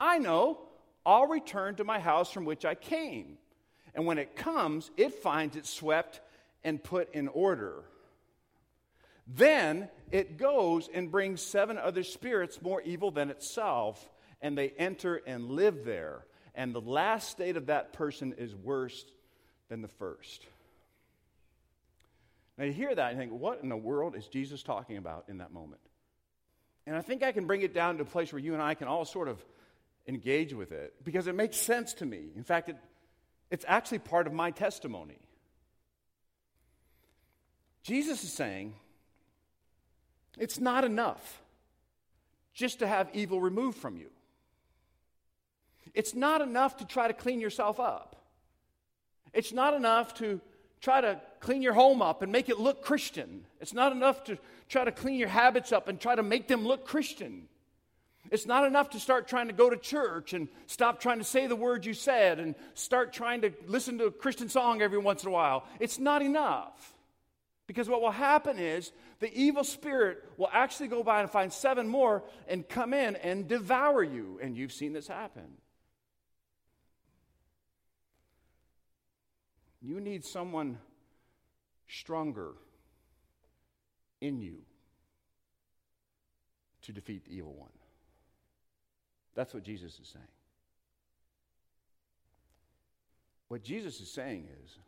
[0.00, 0.58] I know,
[1.04, 3.38] I'll return to my house from which I came.
[3.94, 6.20] And when it comes, it finds it swept
[6.64, 7.84] and put in order.
[9.26, 14.08] Then it goes and brings seven other spirits more evil than itself,
[14.40, 16.24] and they enter and live there.
[16.54, 19.04] And the last state of that person is worse
[19.68, 20.46] than the first.
[22.56, 25.38] Now you hear that and think, what in the world is Jesus talking about in
[25.38, 25.80] that moment?
[26.86, 28.74] And I think I can bring it down to a place where you and I
[28.74, 29.44] can all sort of
[30.06, 32.30] engage with it because it makes sense to me.
[32.34, 32.76] In fact, it,
[33.50, 35.18] it's actually part of my testimony.
[37.82, 38.74] Jesus is saying,
[40.38, 41.42] it's not enough
[42.54, 44.08] just to have evil removed from you.
[45.94, 48.16] It's not enough to try to clean yourself up.
[49.32, 50.40] It's not enough to
[50.80, 53.44] try to clean your home up and make it look Christian.
[53.60, 56.66] It's not enough to try to clean your habits up and try to make them
[56.66, 57.48] look Christian.
[58.30, 61.46] It's not enough to start trying to go to church and stop trying to say
[61.46, 65.22] the words you said and start trying to listen to a Christian song every once
[65.22, 65.64] in a while.
[65.80, 66.94] It's not enough.
[67.66, 71.86] Because what will happen is the evil spirit will actually go by and find seven
[71.86, 74.38] more and come in and devour you.
[74.42, 75.44] And you've seen this happen.
[79.80, 80.78] You need someone
[81.86, 82.52] stronger
[84.20, 84.58] in you
[86.82, 87.70] to defeat the evil one.
[89.34, 90.24] That's what Jesus is saying.
[93.48, 94.78] What Jesus is saying is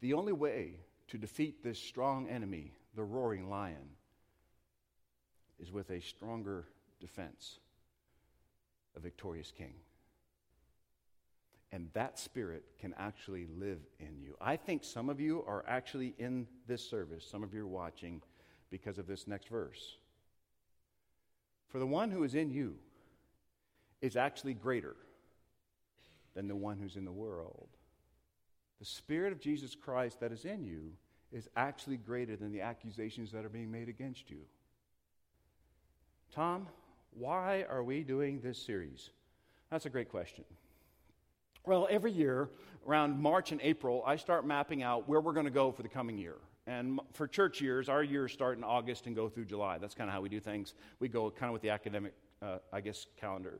[0.00, 0.74] the only way
[1.08, 3.90] to defeat this strong enemy, the roaring lion,
[5.58, 6.66] is with a stronger
[7.00, 7.58] defense,
[8.94, 9.74] a victorious king.
[11.72, 14.36] And that spirit can actually live in you.
[14.40, 18.22] I think some of you are actually in this service, some of you are watching
[18.70, 19.96] because of this next verse.
[21.68, 22.76] For the one who is in you
[24.00, 24.96] is actually greater
[26.34, 27.68] than the one who's in the world.
[28.78, 30.92] The Spirit of Jesus Christ that is in you
[31.32, 34.40] is actually greater than the accusations that are being made against you.
[36.32, 36.66] Tom,
[37.12, 39.10] why are we doing this series?
[39.70, 40.44] That's a great question.
[41.66, 42.48] Well, every year,
[42.86, 45.88] around March and April, I start mapping out where we're going to go for the
[45.88, 46.36] coming year.
[46.68, 49.78] And for church years, our years start in August and go through July.
[49.78, 50.74] That's kind of how we do things.
[51.00, 53.58] We go kind of with the academic, uh, I guess, calendar.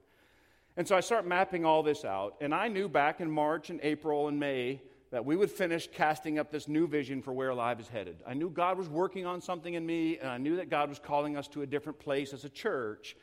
[0.77, 2.37] And so I start mapping all this out.
[2.41, 6.39] And I knew back in March and April and May that we would finish casting
[6.39, 8.23] up this new vision for where Alive is headed.
[8.25, 11.01] I knew God was working on something in me, and I knew that God was
[11.01, 13.17] calling us to a different place as a church.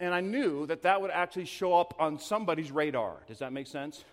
[0.00, 3.16] And I knew that that would actually show up on somebody's radar.
[3.26, 4.04] Does that make sense?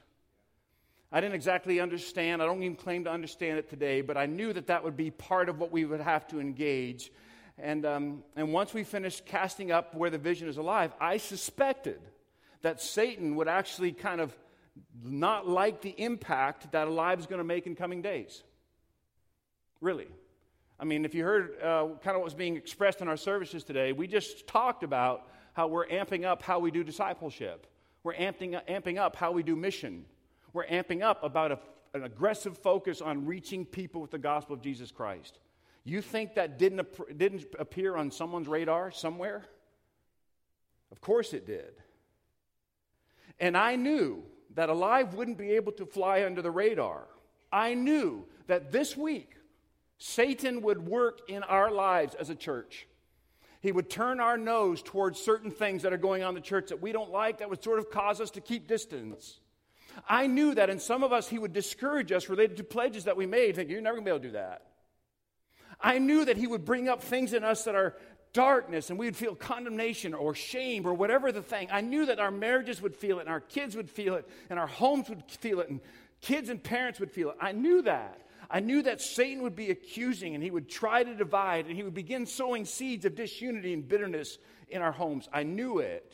[1.12, 2.41] I didn't exactly understand.
[2.41, 5.10] I don't even claim to understand it today, but I knew that that would be
[5.10, 7.12] part of what we would have to engage.
[7.58, 11.99] And, um, and once we finished casting up where the vision is alive, I suspected
[12.62, 14.38] that Satan would actually kind of
[15.03, 18.43] not like the impact that Alive is going to make in coming days.
[19.82, 20.08] Really.
[20.79, 23.63] I mean, if you heard uh, kind of what was being expressed in our services
[23.63, 27.67] today, we just talked about how we're amping up how we do discipleship.
[28.03, 30.05] We're amping, amping up how we do mission.
[30.53, 31.59] we're amping up about a,
[31.93, 35.39] an aggressive focus on reaching people with the gospel of Jesus Christ.
[35.83, 39.45] You think that didn't, didn't appear on someone's radar somewhere?
[40.91, 41.73] Of course it did.
[43.39, 44.23] And I knew
[44.55, 47.07] that Alive wouldn't be able to fly under the radar.
[47.51, 49.35] I knew that this week,
[49.97, 52.88] Satan would work in our lives as a church.
[53.62, 56.69] He would turn our nose towards certain things that are going on in the church
[56.69, 59.39] that we don't like, that would sort of cause us to keep distance.
[60.08, 63.17] I knew that in some of us, he would discourage us related to pledges that
[63.17, 64.62] we made, thinking, you're never going to be able to do that.
[65.82, 67.95] I knew that he would bring up things in us that are
[68.34, 71.67] darkness and we would feel condemnation or shame or whatever the thing.
[71.72, 74.60] I knew that our marriages would feel it and our kids would feel it and
[74.60, 75.80] our homes would feel it and
[76.22, 77.38] kids and parents would feel it.
[77.41, 78.19] I knew that.
[78.49, 81.83] I knew that Satan would be accusing and he would try to divide and he
[81.83, 85.29] would begin sowing seeds of disunity and bitterness in our homes.
[85.31, 86.12] I knew it.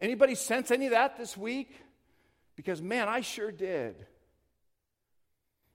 [0.00, 1.70] Anybody sense any of that this week?
[2.56, 3.94] Because man, I sure did.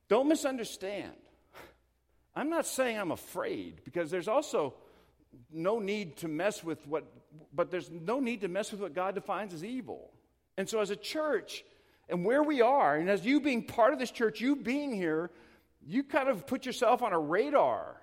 [0.08, 1.14] Don't misunderstand.
[2.36, 4.74] I'm not saying I'm afraid because there's also
[5.52, 7.06] no need to mess with what
[7.54, 10.10] but there's no need to mess with what God defines as evil.
[10.58, 11.64] And so as a church
[12.08, 15.30] and where we are and as you being part of this church, you being here,
[15.90, 18.00] you kind of put yourself on a radar.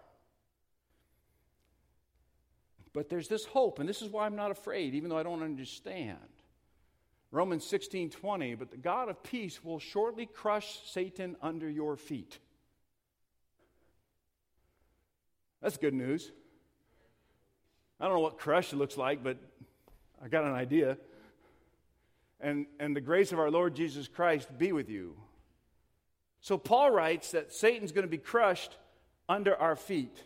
[2.93, 5.43] But there's this hope, and this is why I'm not afraid, even though I don't
[5.43, 6.19] understand.
[7.31, 12.41] Romans 16 20, but the God of peace will shortly crush Satan under your feet.
[15.63, 16.33] That's good news.
[18.01, 19.39] I don't know what crush looks like, but
[20.21, 20.99] I got an idea.
[22.41, 25.17] And, and the grace of our Lord Jesus Christ be with you.
[26.47, 28.77] So Paul writes that Satan's going to be crushed
[29.29, 30.17] under our feet.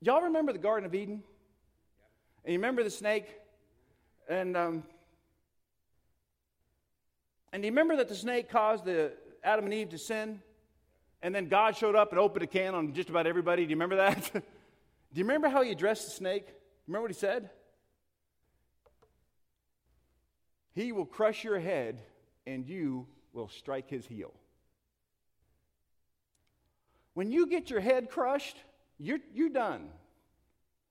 [0.00, 1.24] Y'all remember the Garden of Eden?
[2.44, 3.26] And you remember the snake?
[4.28, 4.84] And um,
[7.52, 9.10] and you remember that the snake caused the
[9.42, 10.40] Adam and Eve to sin?
[11.20, 13.64] And then God showed up and opened a can on just about everybody.
[13.64, 14.30] Do you remember that?
[14.32, 14.40] Do
[15.12, 16.46] you remember how he addressed the snake?
[16.86, 17.50] Remember what he said?
[20.72, 21.98] He will crush your head
[22.46, 24.32] and you will strike his heel.
[27.14, 28.56] When you get your head crushed,
[28.98, 29.88] you're, you're done.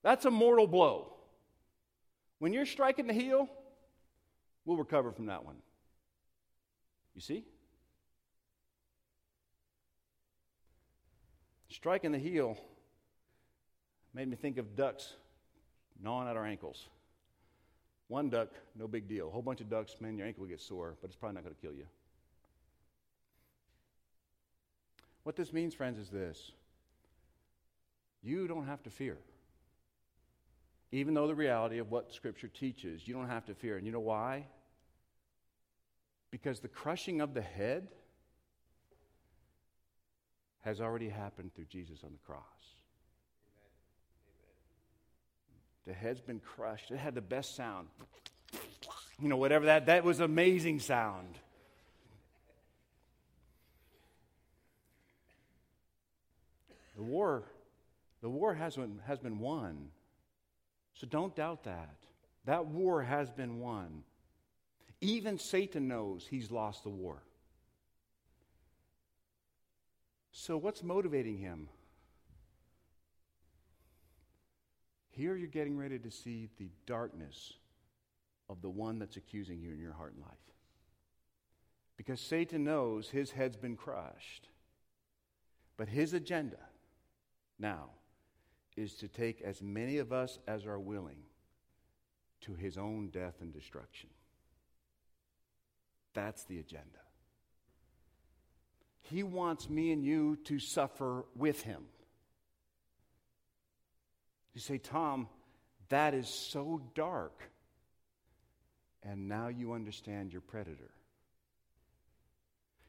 [0.04, 1.14] That's a mortal blow.
[2.40, 3.50] When you're striking the heel,
[4.66, 5.58] we'll recover from that one.
[7.16, 7.46] You see?
[11.70, 12.58] Striking the heel
[14.14, 15.14] made me think of ducks
[16.02, 16.88] gnawing at our ankles.
[18.08, 19.28] One duck, no big deal.
[19.28, 21.44] A whole bunch of ducks, man, your ankle will get sore, but it's probably not
[21.44, 21.86] going to kill you.
[25.26, 26.52] What this means, friends, is this
[28.22, 29.18] you don't have to fear.
[30.92, 33.76] Even though the reality of what Scripture teaches, you don't have to fear.
[33.76, 34.46] And you know why?
[36.30, 37.88] Because the crushing of the head
[40.62, 42.44] has already happened through Jesus on the cross.
[45.88, 46.92] The head's been crushed.
[46.92, 47.88] It had the best sound.
[49.20, 51.40] You know, whatever that, that was amazing sound.
[56.96, 57.44] The war,
[58.22, 59.90] the war has been, has been won.
[60.94, 61.98] So don't doubt that.
[62.46, 64.04] That war has been won.
[65.02, 67.22] Even Satan knows he's lost the war.
[70.32, 71.70] So, what's motivating him?
[75.10, 77.54] Here you're getting ready to see the darkness
[78.50, 80.32] of the one that's accusing you in your heart and life.
[81.98, 84.50] Because Satan knows his head's been crushed.
[85.78, 86.58] But his agenda
[87.60, 87.90] now
[88.76, 91.20] is to take as many of us as are willing
[92.42, 94.10] to his own death and destruction.
[96.14, 97.00] That's the agenda.
[99.02, 101.84] He wants me and you to suffer with him.
[104.54, 105.28] You say, Tom,
[105.90, 107.44] that is so dark.
[109.04, 110.92] And now you understand your predator.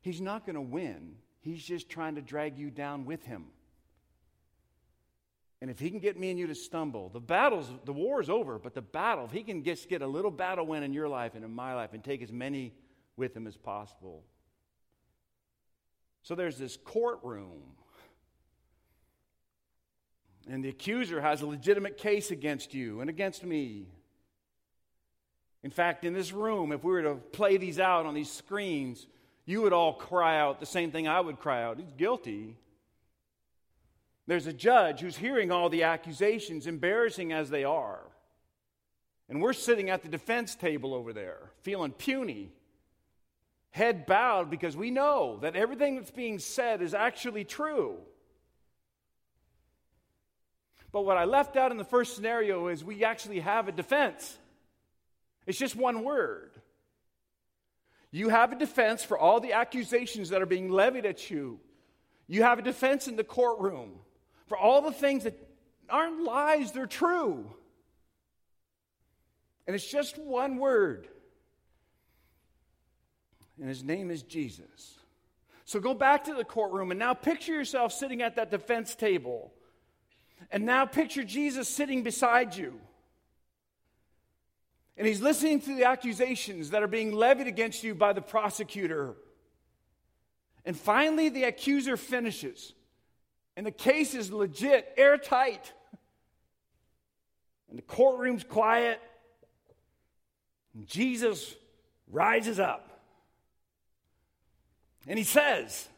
[0.00, 3.46] He's not going to win, he's just trying to drag you down with him.
[5.62, 8.28] And if he can get me and you to stumble, the battle's, the war is
[8.28, 11.08] over, but the battle, if he can just get a little battle win in your
[11.08, 12.74] life and in my life and take as many
[13.16, 14.22] with him as possible.
[16.22, 17.62] So there's this courtroom.
[20.48, 23.86] And the accuser has a legitimate case against you and against me.
[25.62, 29.06] In fact, in this room, if we were to play these out on these screens,
[29.46, 31.78] you would all cry out the same thing I would cry out.
[31.78, 32.56] He's guilty.
[34.26, 38.00] There's a judge who's hearing all the accusations, embarrassing as they are.
[39.28, 42.52] And we're sitting at the defense table over there, feeling puny.
[43.70, 47.98] head bowed because we know that everything that's being said is actually true.
[50.92, 54.38] But what I left out in the first scenario is we actually have a defense.
[55.46, 56.52] It's just one word.
[58.10, 61.60] You have a defense for all the accusations that are being levied at you.
[62.26, 63.98] You have a defense in the courtroom
[64.46, 65.36] for all the things that
[65.88, 67.50] aren't lies, they're true.
[69.66, 71.08] And it's just one word.
[73.58, 74.98] And his name is Jesus.
[75.64, 79.52] So go back to the courtroom and now picture yourself sitting at that defense table.
[80.52, 82.78] And now picture Jesus sitting beside you.
[84.96, 89.16] And he's listening to the accusations that are being levied against you by the prosecutor.
[90.64, 92.72] And finally, the accuser finishes.
[93.56, 95.72] And the case is legit, airtight.
[97.70, 99.00] And the courtroom's quiet.
[100.74, 101.54] And Jesus
[102.10, 103.00] rises up.
[105.06, 105.88] And he says,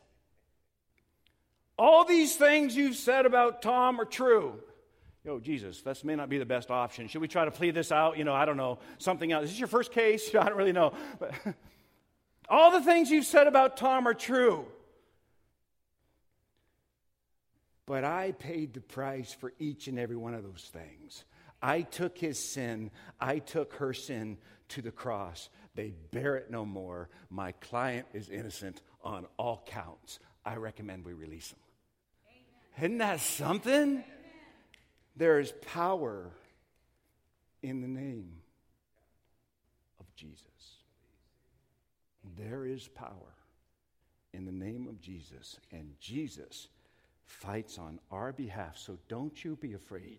[1.76, 4.54] All these things you've said about Tom are true.
[5.24, 7.08] Yo, Jesus, this may not be the best option.
[7.08, 8.16] Should we try to plead this out?
[8.16, 8.78] You know, I don't know.
[8.98, 9.44] Something else.
[9.44, 10.34] Is this your first case?
[10.34, 10.92] I don't really know.
[11.18, 11.32] But
[12.48, 14.64] all the things you've said about Tom are true.
[17.88, 21.24] But I paid the price for each and every one of those things.
[21.62, 24.36] I took his sin, I took her sin
[24.68, 25.48] to the cross.
[25.74, 27.08] They bear it no more.
[27.30, 30.18] My client is innocent on all counts.
[30.44, 31.58] I recommend we release him.
[32.76, 32.90] Amen.
[32.90, 33.72] Isn't that something?
[33.72, 34.04] Amen.
[35.16, 36.30] There is power
[37.62, 38.34] in the name
[39.98, 40.42] of Jesus.
[42.36, 43.34] There is power
[44.34, 46.68] in the name of Jesus, and Jesus
[47.28, 48.78] fights on our behalf.
[48.78, 50.18] So don't you be afraid.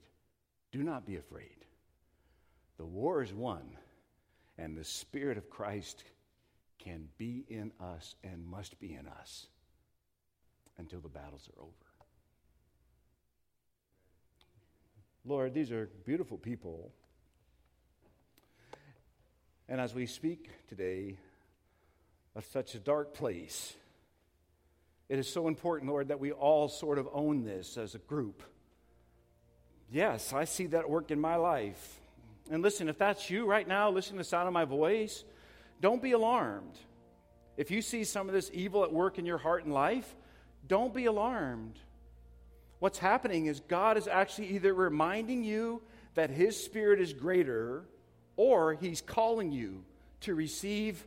[0.72, 1.66] Do not be afraid.
[2.78, 3.78] The war is won,
[4.58, 6.04] and the Spirit of Christ
[6.78, 9.48] can be in us and must be in us
[10.78, 11.74] until the battles are over.
[15.26, 16.92] Lord, these are beautiful people.
[19.68, 21.18] And as we speak today
[22.36, 23.76] of such a dark place,
[25.10, 28.44] it is so important, Lord, that we all sort of own this as a group.
[29.92, 32.00] Yes, I see that work in my life.
[32.52, 35.24] And listen, if that's you right now, listening to the sound of my voice,
[35.82, 36.78] don't be alarmed.
[37.58, 40.16] If you see some of this evil at work in your heart and life,
[40.68, 41.80] don't be alarmed.
[42.78, 45.82] What's happening is God is actually either reminding you
[46.14, 47.84] that His Spirit is greater,
[48.36, 49.84] or He's calling you
[50.22, 51.06] to receive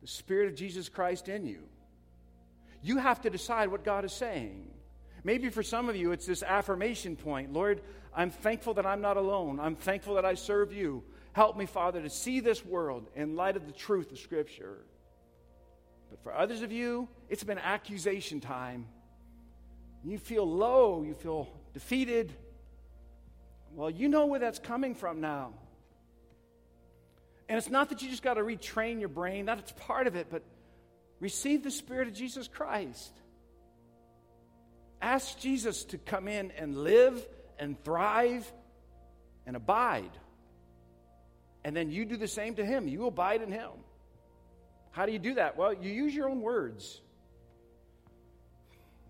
[0.00, 1.62] the Spirit of Jesus Christ in you.
[2.86, 4.70] You have to decide what God is saying.
[5.24, 7.82] Maybe for some of you, it's this affirmation point Lord,
[8.14, 9.58] I'm thankful that I'm not alone.
[9.58, 11.02] I'm thankful that I serve you.
[11.32, 14.78] Help me, Father, to see this world in light of the truth of Scripture.
[16.10, 18.86] But for others of you, it's been accusation time.
[20.04, 22.32] You feel low, you feel defeated.
[23.74, 25.54] Well, you know where that's coming from now.
[27.48, 30.28] And it's not that you just got to retrain your brain, that's part of it,
[30.30, 30.44] but
[31.20, 33.12] receive the Spirit of Jesus Christ.
[35.00, 37.26] Ask Jesus to come in and live
[37.58, 38.50] and thrive
[39.46, 40.10] and abide.
[41.64, 42.88] And then you do the same to him.
[42.88, 43.70] You abide in him.
[44.90, 45.56] How do you do that?
[45.56, 47.00] Well, you use your own words.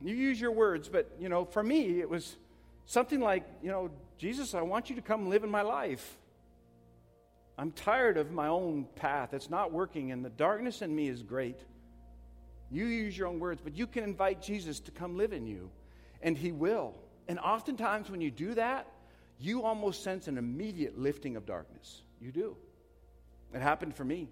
[0.03, 2.37] You use your words, but, you know, for me, it was
[2.85, 6.19] something like, you know, Jesus, I want you to come live in my life.
[7.57, 9.33] I'm tired of my own path.
[9.33, 11.59] It's not working, and the darkness in me is great.
[12.71, 15.71] You use your own words, but you can invite Jesus to come live in you,
[16.23, 16.95] and He will.
[17.29, 18.87] And oftentimes, when you do that,
[19.39, 22.03] you almost sense an immediate lifting of darkness.
[22.21, 22.57] You do.
[23.55, 24.29] It happened for me.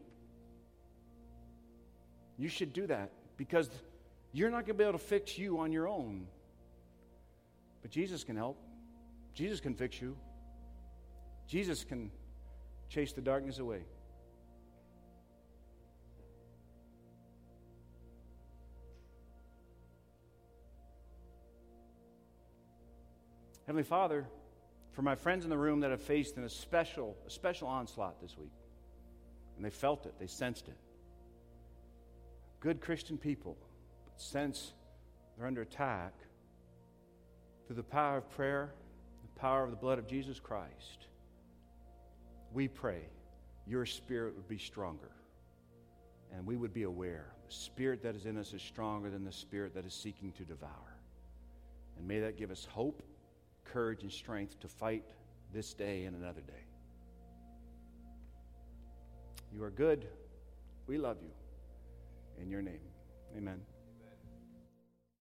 [2.37, 3.71] You should do that because
[4.33, 6.27] you're not going to be able to fix you on your own.
[7.83, 8.59] But Jesus can help.
[9.35, 10.17] Jesus can fix you.
[11.47, 12.11] Jesus can
[12.89, 13.83] chase the darkness away.
[23.67, 24.27] Heavenly Father,
[24.93, 28.37] for my friends in the room that have faced a special, a special onslaught this
[28.37, 28.53] week,
[29.57, 30.77] and they felt it, they sensed it.
[32.61, 33.57] Good Christian people
[34.17, 34.73] sense
[35.37, 36.13] they're under attack
[37.67, 38.73] through the power of prayer,
[39.23, 41.07] the power of the blood of Jesus Christ.
[42.53, 43.03] We pray
[43.67, 45.11] your spirit would be stronger
[46.33, 49.33] and we would be aware the spirit that is in us is stronger than the
[49.33, 50.99] spirit that is seeking to devour.
[51.99, 53.03] And may that give us hope
[53.65, 55.05] courage and strength to fight
[55.53, 56.65] this day and another day.
[59.53, 60.09] You are good.
[60.87, 61.31] We love you.
[62.43, 62.81] In your name,
[63.37, 63.61] amen.